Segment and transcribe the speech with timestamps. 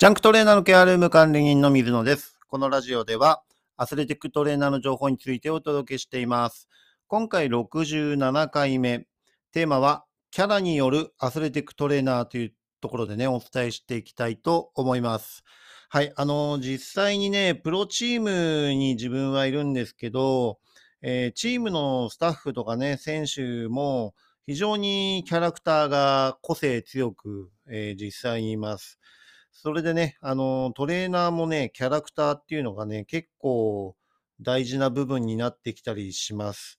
[0.00, 2.38] ジャンクトレーナーのケアルーム管理人の水野です。
[2.46, 3.42] このラジオでは、
[3.76, 6.68] アスレティックトレーナーの情報についてお届けしています。
[7.08, 9.08] 今回67回目、
[9.50, 15.42] テーマは、キャラによるアスレティックトレーナーというところでね、お伝えしていきたいと思います。
[15.88, 20.60] はい、あの、実際にね、プロチームに自分はいるんですけど、
[21.02, 24.14] えーチームのスタッフとかね、選手も
[24.46, 29.00] 非常にキャラクターが個性強く、えー実際にいます。
[29.60, 33.96] それでね、あの、トレーナーもね、キャラクターっていうのがね、結構
[34.40, 36.78] 大事な部分になってきたりします。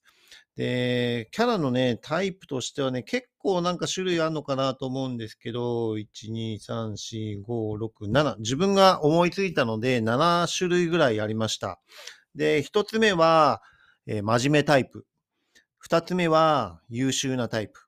[0.56, 8.36] で、キャラのね、タイプとしてはね、結構なんか種類あるのかなと思うんですけど、1、2、3、4、5、6、7。
[8.38, 11.82] 自分が思いついたので、7種類ぐらいありました。
[12.34, 13.60] で、1つ目は、
[14.06, 15.04] えー真面目タイプ。
[15.86, 17.78] 2つ目は、優秀なタイプ。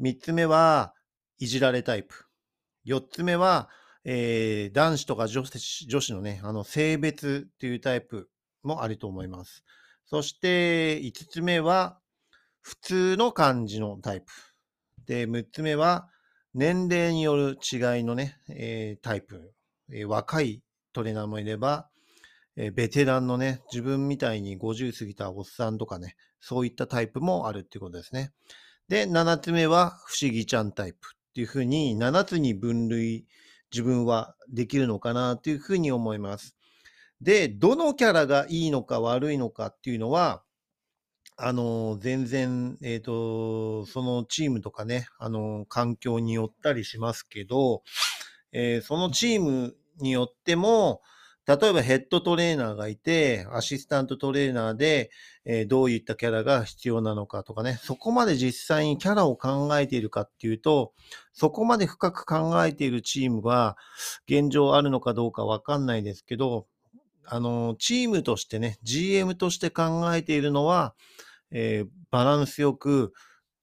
[0.00, 0.94] 3つ目は、
[1.38, 2.24] いじられタイプ。
[2.86, 3.68] 4つ目は、
[4.08, 8.30] えー男子とか女子女子のね、あの、性別っていうタイプ
[8.62, 9.64] もあると思います。
[10.06, 11.98] そして、5つ目は、
[12.62, 14.26] 普通の感じのタイプ。
[15.06, 16.08] で、6つ目は、
[16.54, 19.52] 年齢による違いのね、えータイプ。
[19.92, 21.88] えー若いトレーナーもいれば、
[22.54, 28.30] えベテランのね、自分みたいに50過ぎたおっさんとかね、そういったタイプもあるっていうことですね。
[28.88, 33.26] で、7つ目は、不思議ちゃんタイプっていうふうに、7つに分類、
[33.72, 36.56] 自分はできるのかなというふうに思います。
[37.20, 40.42] で、どのキャラがいいのか悪いのかっていうのは、
[41.38, 47.82] あの、全然、えっ、と、そのチームとかね、あの、環境によったりしますけど、
[48.52, 51.02] えーそのチームによっても、
[51.46, 55.10] 例えばヘッドトレーナーがいて、アシスタントトレーナーで、
[55.44, 60.92] えーどういったキャラが必要なのかとかね、そこまで実際にキャラを考えているかっていうと、
[61.32, 63.76] そこまで深く考えているチームが
[64.28, 66.66] 現状あるのかどうかわかんないですけど、
[67.24, 70.94] あの、チームとしてね、GM として考えているのは、
[71.52, 73.12] えーバランスよく、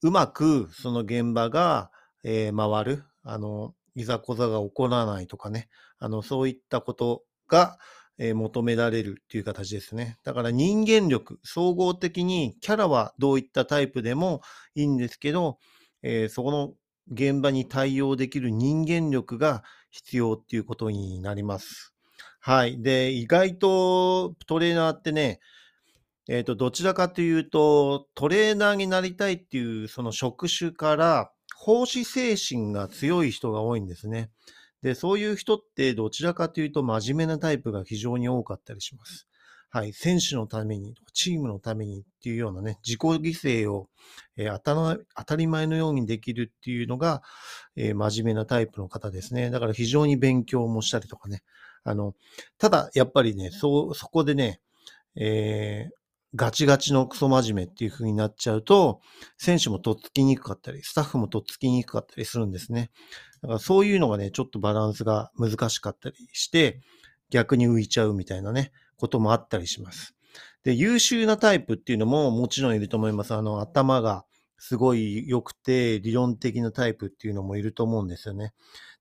[0.01, 1.91] うまくその現場が、
[2.23, 5.67] えー回る、あの、いざこざが起こらないとかね、
[5.99, 7.23] あの、そういったこと
[7.53, 7.77] が、
[8.19, 10.17] え求められるっていう形ですね。
[10.23, 14.41] だから人間力、総合的にキャラはどういったタイプでも
[14.75, 15.57] いいんですけど、
[16.03, 16.73] えーそこの
[17.11, 21.93] 現場に対応できる人間力が必要っていうことになります。
[22.39, 22.81] はい。
[22.81, 25.39] で、意外とトレーナーってね、
[26.29, 34.29] えっ、と、どちらかというと、トレーナーになりたいっていうその職種から、奉仕精神が強い人が多いんですね。
[34.83, 39.27] で、そういう人ってどちらかというと真面目なタイプが非常に多かったりします。
[39.69, 39.93] はい。
[39.93, 43.89] 選手のために、チームのためにっていうようなね、自己犠牲を、
[44.37, 47.23] えー当たり前のようにできるっていうのが、
[47.75, 49.49] えー真面目なタイプの方ですね。
[49.49, 51.41] だから非常に勉強もしたりとかね。
[51.85, 52.13] あの、
[52.59, 54.61] ただ、やっぱりね、そ、そこでね、
[55.15, 56.02] えー
[56.35, 59.01] ガチガチのクソ真面目っていう風になっちゃうと、
[59.37, 62.91] 選手もとっつきにくかったり、スタッフもとっつきにくかったりするんですね。
[63.41, 66.81] だからそういうのがね、ちょっとバランスが難しかったりして、
[67.29, 70.15] 逆に浮いちゃうみたいなね、こともあったりします。
[70.63, 73.33] で、優秀なタイプっていうのももちろんいると思います。
[73.33, 74.25] あの、頭が
[74.57, 78.53] すごい良くて理論的なタイプっていうのもいると思うんですよね。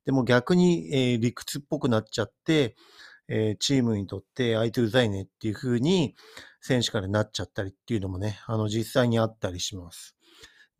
[0.04, 2.74] でも逆に、えー理屈っぽくなっちゃって、
[3.28, 6.16] えーチームにとって相手うざいねっていう風に
[6.62, 10.16] 選手からなっちゃったりっていうのもね、あの実際にあったりします。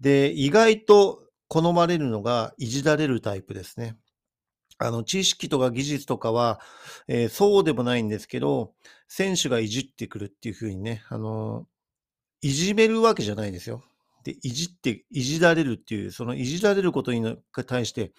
[0.00, 3.96] で、意外と好まれるのがいじられるタイプですね。
[4.78, 6.60] あの、知識とか技術とかは、
[7.08, 8.74] えーそうでもないんですけど、
[9.08, 11.66] 選手がいじってくるっていう風にね、あの、
[12.42, 13.84] いじめるわけじゃないですよ。
[14.24, 18.12] で、いじって、いじられるっていう、そのいじられることに対して、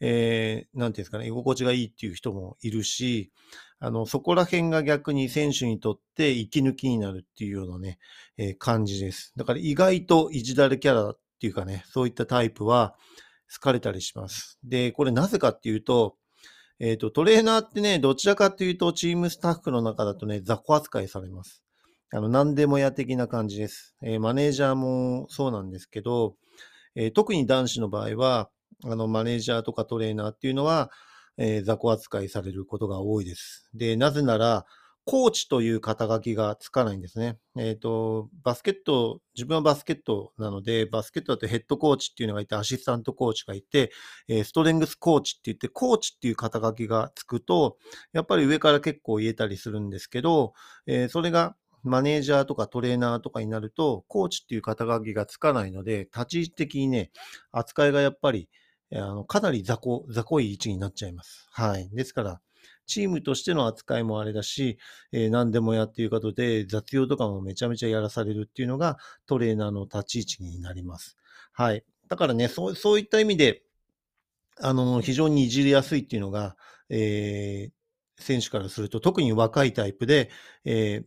[0.00, 3.32] えーなんていうんですかね、居心地がいいっていう人もいるし、
[3.78, 7.98] あの、そこら辺が逆に選手にとって息抜きになるっていうようなね、
[8.38, 9.32] えー感じです。
[9.36, 12.94] だから意外といじられキャラっていうかね、そういったタイプは
[13.52, 14.58] 好かれたりします。
[14.64, 16.16] で、これなぜかっていうと、
[16.78, 21.62] えっ、と、トレーナーってね、どちらかというと、チームスタッフの中だとね、雑魚扱いされます。
[22.12, 23.94] あの、何でもや的な感じです。
[24.02, 26.36] えーマネージャーもそうなんですけど、
[26.94, 28.50] えー特に男子の場合は、
[28.84, 30.90] あの、マネージャーとかトレーナーっていうのは、
[31.38, 33.68] えー雑魚扱いされることが多いです。
[33.74, 34.66] で、なぜなら、
[35.08, 37.38] コーチという肩書きがつかないんですね。
[37.56, 43.92] えっ、と、バスケット、自分はバスケットなので、バスケットだとヘッドコーチっていうのがいて、アシスタントコーチがいて、
[44.26, 47.78] えーストレングスコーチって言って、コーチっていう肩書きがつくと、
[48.12, 50.54] やっぱり上から結構言えたりするんですけど、
[50.86, 51.54] えーそれが
[51.84, 57.12] マネージャーとかトレーナーとかになると、コーチっていう肩書きがつかないので、立ち位置的にね、
[57.52, 58.48] 扱いがやっぱり、
[58.92, 61.46] あのかなり雑魚、雑魚い位置になっちゃいます。
[61.50, 61.88] はい。
[61.90, 62.40] ですから、
[62.86, 64.78] チームとしての扱いもあれだし、
[65.12, 71.16] えー何でもやっていうことで、雑用とかもめちゃめちゃやらされるっていうのがトレーナーの立ち位置になります。
[71.52, 71.84] はい。
[72.08, 73.62] だからね、そうそういった意味で、
[74.60, 76.56] あの、非常にいじりやすいっていうのが、
[76.88, 77.72] えー
[78.18, 80.30] 選手からすると、特に若いタイプで、
[80.64, 81.06] えー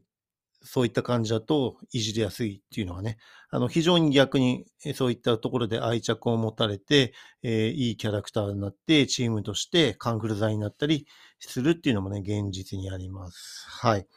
[0.61, 3.17] そういった感じだといじりやすいっていうのはね、
[3.49, 7.13] あの、非常に逆にそういったところで愛着を持たれて、
[7.43, 11.07] えーいいキャラクターになって、チームとしてカンフル剤になったり
[11.39, 13.65] するっていうのもね、現実にあります。
[13.67, 14.07] はい。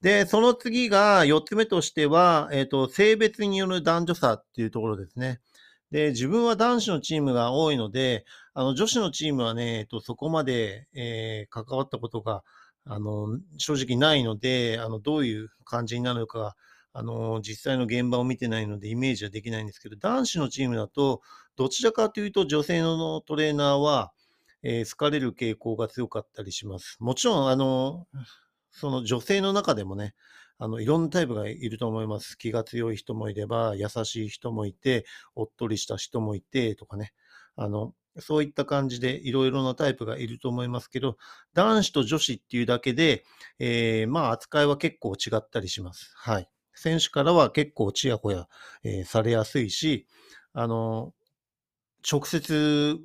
[0.00, 5.40] で、その次が、4つ目としては、えっ、と、性別による男女差っていうところですね。
[5.90, 8.24] で、自分は男子のチームが多いので、
[8.54, 12.42] あの、女子のチームはね、えっと、そこまで、え関わったことが、
[12.84, 16.56] あの、正直ないので、あの、どういう感じになるのか、
[16.92, 21.20] あの、実際の現場を見てないのでイメージはできないんですけど、男子のチームだと、
[21.56, 24.12] どちらかというと女性のトレーナーは、
[24.62, 26.96] えー好かれる傾向が強かったりします。
[27.00, 28.06] もちろん、あの、
[28.70, 30.14] その女性の中でもね、
[30.58, 32.36] あの、いろんなタイプがいると思います。
[32.36, 37.12] 気が強い人もいれば、優しい人もいて、おっとりした人もいて、とかね。
[37.56, 41.16] あの、そういった感じでいろいろなタイプがいると思いますけど、
[41.54, 43.24] 男子と女子っていうだけで、
[43.58, 46.12] えーまあ扱いは結構違ったりします。
[46.16, 46.48] はい。
[46.74, 48.48] 選手からは結構ちやほや、
[48.82, 50.06] えーされやすいし、
[50.52, 51.14] あの、
[52.10, 52.98] 直接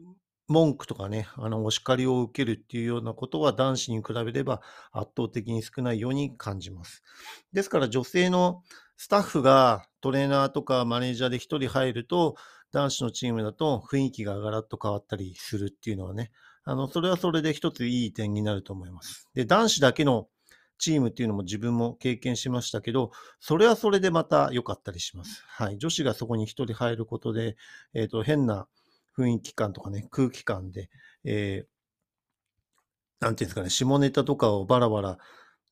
[0.47, 4.61] 文句とかね、あの、お叱りを受けるっていうようなことは男子に比べれば
[4.91, 7.03] 圧倒的に少ないように感じます。
[7.51, 8.61] ですから女性の
[8.95, 12.35] スタッフがトレーナーとかマネージャーで一人入ると、
[12.75, 16.31] 男子のチームだと雰囲気がガラッと変わったりするっていうのはね、
[16.65, 19.29] あの、それはそれで一ついい点になると思います。
[19.33, 20.27] で、男子だけの
[20.77, 25.41] チームっていうのも自分も経験しましたけど、それはそれでまた良かったりします。
[25.47, 25.77] はい。
[25.77, 27.55] 女子がそこに一人入ることで、
[27.93, 28.67] えっ、と、変な
[29.17, 30.89] 雰囲気感とかね、空気感で、
[31.23, 31.75] えー
[33.21, 35.17] なんていうんですかね、下ネタとかをバラバラ、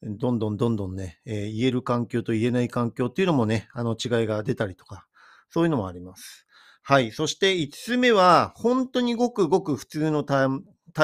[0.01, 5.05] どんどんどんどんね、えー言える環境と言えない環境っていうのもね、あの違いが出たりとか、
[5.49, 6.47] そういうのもあります。
[6.83, 7.11] はい。
[7.11, 10.47] そして5つ目は、本当にごくごく普通のタ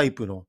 [0.03, 0.45] イプの、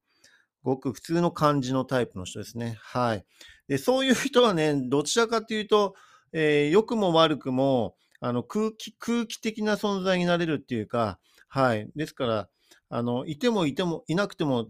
[0.62, 2.78] ごく普通の感じのタイプの人ですね。
[2.80, 3.26] はい。
[3.68, 5.94] で、そういう人はね、どちらかというと、
[6.32, 11.90] えー良くも悪くも、あの、空気、空気的な存在になれるっていうか、はい。
[11.96, 12.48] ですから、
[12.90, 14.68] あの、いてもいても、いなくても、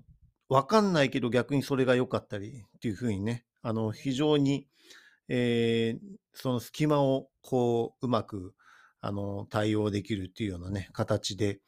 [0.48, 4.68] わかんないけど逆にそれが良かったりっていうふうにね、あの、非常に、
[5.28, 6.00] えー
[6.32, 8.54] その隙間をこう、うまく、
[9.00, 11.60] あの、対応できるっていうようなね、形で、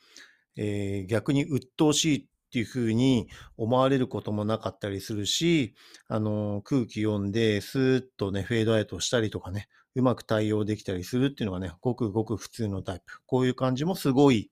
[0.56, 5.74] えー逆に鬱陶しいっていうふうに思われることもなかったりするし、
[6.08, 13.20] あの、空気読んで、スーッとね、フェードアウトしたりとかね、うまく対応できたりするっていうのがね、ごくごく普通のタイプ。
[13.26, 14.50] こういう感じもすごい、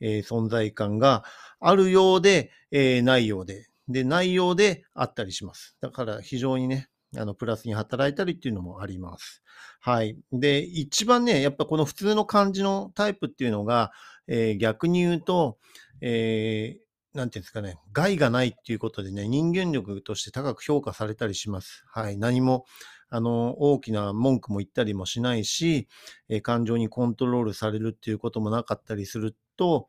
[0.00, 1.24] えー存在感が
[1.60, 5.76] あるようで、えーないようで、で、ないようであったりします。
[5.80, 9.42] だから非常にね、あの、プラスに働いたりっていうのもあります。
[9.80, 10.16] はい。
[10.32, 13.92] で、一番ね、やっぱこの普通の感じのタイプっていうのが、
[14.28, 15.58] えー逆に言うと、
[16.00, 16.82] えー
[17.14, 21.84] なんていうんですかね、害がないっていうことでね、人間力として高く評価されたりします。
[21.86, 22.16] はい。
[22.16, 22.64] 何も、
[23.10, 25.88] あの、大きな文句も言ったりもしないし、
[26.30, 29.88] えー感情にコントロールされるっていうこともなかったりすると、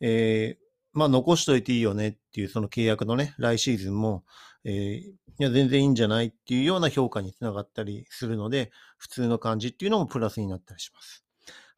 [0.00, 4.24] えーまあ、残しといていいよねっていう、その契約のね、来シーズンも、
[4.64, 11.24] えーいや、全然いいんじゃないっていうような評価につながったりするので、普通の感じっていうのもプラスになったりします。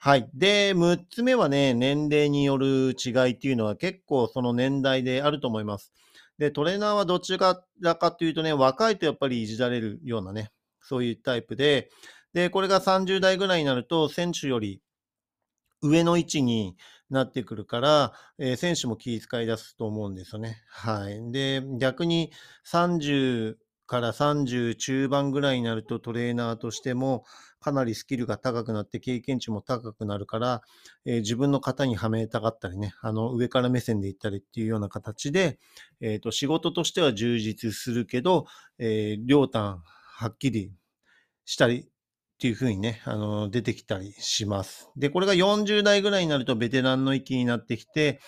[0.00, 0.28] はい。
[0.34, 5.92] で、6つ目はね、年齢による違いっていうのは結構その年代であると思います。
[6.38, 11.88] で、トレーナーはどちらかというとね、若いとやっぱりいじられるようなね、そういうタイプで、
[12.32, 14.80] で、これが30代ぐらいになると、選手より
[15.82, 16.76] 上の位置に
[17.10, 20.62] なってくるから、えー選手も気遣い出すと思うんですよね。
[20.68, 21.32] はい。
[21.32, 22.32] で、逆に
[22.64, 27.24] 30から30中盤ぐらいになるとトレーナーとしても
[27.60, 30.62] かなりスキルが高くなって経験値も高くなるから、
[31.04, 35.58] えー自分の型にはめたがったりね、あの上から目線で行ったりっていうような形で、
[36.00, 38.46] えーと仕事としては充実するけど、
[38.78, 39.78] えー両端
[40.14, 40.72] はっきり
[41.44, 41.88] したり
[42.42, 44.90] っていうふうにね、あの、出てきたりします。
[44.96, 48.18] で、これが40代ぐらいになるとベテランの域になってきて、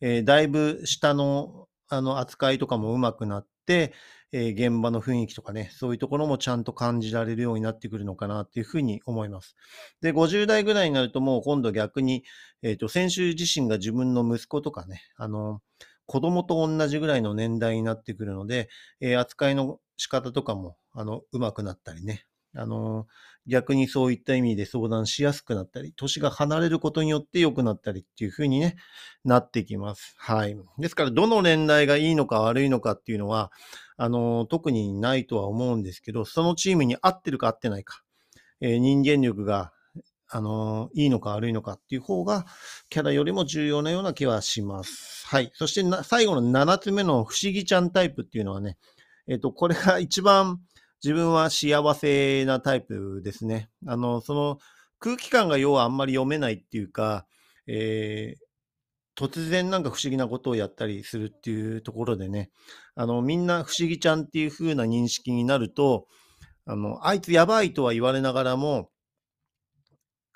[0.00, 3.92] えーだいぶ下の、あの、扱いとかも上手くなって、
[4.32, 9.54] えー現場の雰囲気とかね、そういうところもちゃんと感じられるようになってくるのかなっていうふうに思います。
[10.00, 12.24] で、50代ぐらいになるともう今度逆に、
[12.62, 15.60] えっ、と、選手自身が自分の息子とかね、あの、
[16.06, 18.70] 子供と同じぐらいの年代になってくるので、
[19.02, 23.06] えー扱いの仕方とかも、あの、上手くなったりね、あの、
[23.48, 28.76] 逆にそういった意味で相談しやすくなったり、年が離れることによって良くなったりっていう風にね、
[29.24, 30.14] なってきます。
[30.18, 30.56] はい。
[30.78, 33.50] ですから、どの年代がいいのか悪いのかっていうのは、
[33.96, 38.02] あの、特にないとは思うんですけど、そのチームに合ってるか合ってないか、
[38.60, 39.72] えー、人間力が、
[40.30, 42.44] あの、いいのか悪いのかっていう方が、
[42.90, 45.26] キャラよりも重要なような気はします。
[45.26, 45.50] はい。
[45.54, 48.76] そして最後の7つ目の不思議ちゃんタイプっていうのはね、
[49.26, 50.60] えっ、と、これが一番
[51.02, 53.70] 自分は幸せなタイプですね。
[53.86, 54.58] あの、その
[54.98, 57.26] 空気感が要はあんまり読めないっていうか、
[57.66, 58.48] えー、
[59.18, 62.50] 突然なんか不思議なことをやったりするっていうところでね、
[62.94, 66.06] あの、みんな不思議ちゃんっていう風な認識になると、
[66.66, 68.90] あの、あいつやばいとは言われながらも、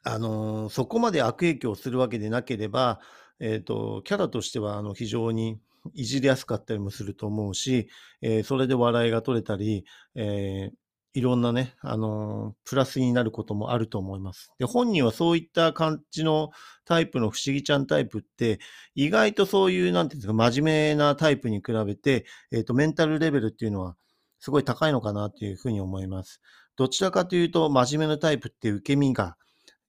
[0.05, 3.01] あの、そこまで悪影響するわけでなければ、
[3.39, 5.61] えっ、ー、と、キャラとしては、あの、非常に
[5.95, 7.89] いじりやすかったりもすると思うし、
[8.21, 9.85] えー、それで笑いが取れたり、
[10.15, 10.77] えー、
[11.15, 14.51] いろんなね、あのー、プラスになることもあると思います。
[14.59, 16.51] で、本人はそういった感じの
[16.85, 18.61] タイプの不思議ちゃんタイプって、
[18.95, 23.97] 意外とそういう、なんていうんですか、真面目なタイプに比べて、えっ、と、メンタルレベルっていうのは、
[24.41, 26.41] すごい高いのかなっていうふうに思います。
[26.77, 29.37] どちらかというと、真面目なタイプって受け身が、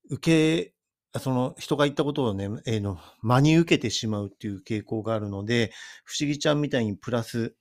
[0.10, 0.74] 受け
[1.20, 5.72] その人が言ったことをね、えー、の、真に受けてしまうっていう傾向があるので、
[6.06, 7.56] 不思議ちゃんみたいにプラス、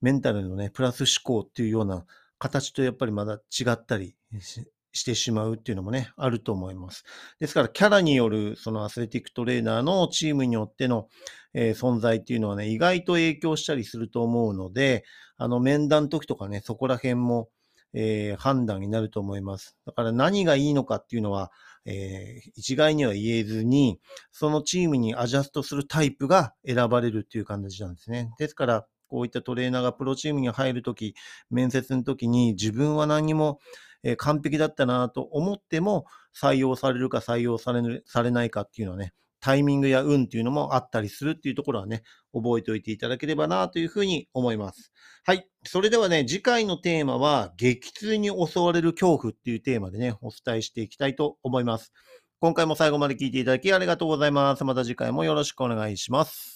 [0.00, 2.04] メンタルのね、プラス思考っていうような
[2.38, 4.14] 形とやっぱりまだ違ったり
[4.92, 7.04] してしまうっていうのもね、あると思います。
[7.40, 11.08] ですから、キャラによるそのアスレティックトレーナーのチームによっての、
[11.52, 15.04] えー、存在っていうのはね、意外と影響したりすると思うので、
[15.36, 17.48] あの、面談時とかね、そこら辺も、
[17.94, 19.76] えー、判断になると思います。
[19.86, 21.50] だから何がいいのかっていうのは、
[21.86, 24.00] えー、一概には言えずに、
[24.32, 28.32] そのチームにアジャストするタイプが選ばれるっていう感じなんですね。
[28.38, 31.14] ですから、こういったトレーナーがプロチームに入るとき、
[31.50, 33.60] 面接のときに自分は何も、
[34.18, 36.04] 完璧だったなと思っても
[36.38, 44.90] 採用されるか採用されされないかっていうのはね、タイミングや運っていうのもあったりするっていうところはね、覚えておいていただければなというふうに思います。
[45.22, 45.46] はい。
[45.66, 51.92] それではね、次回のテーマは、激痛に襲われる恐怖っていうテーマでね、お伝えしていきたいと思います。
[52.40, 54.64] 今回も最後まで聞いていただきありがとうございます。
[54.64, 56.53] また次回もよろしくお願いします。